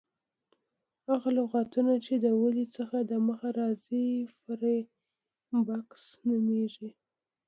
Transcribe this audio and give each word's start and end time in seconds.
هغه 1.07 1.29
لغتونه، 1.37 1.93
چي 2.05 2.13
د 2.23 2.25
ولي 2.41 2.65
څخه 2.75 2.97
دمخه 3.11 3.49
راځي 3.59 4.07
پریفکس 4.43 6.03
نومیږي. 6.27 6.89